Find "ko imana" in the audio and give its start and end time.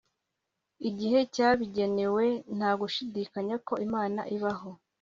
3.67-4.21